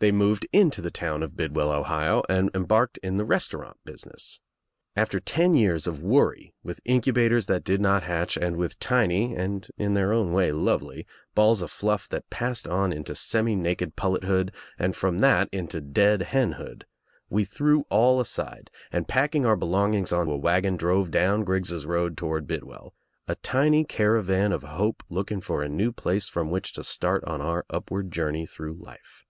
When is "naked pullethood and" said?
13.56-14.94